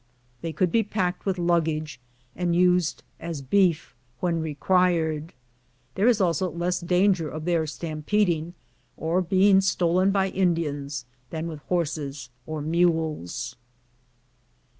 [0.41, 1.99] They could be packed with luggage,
[2.35, 5.31] and used as beef when required.
[5.93, 8.55] There is also less danger of their stampeding
[8.97, 13.55] or being stolen by Indians than with horses or mules.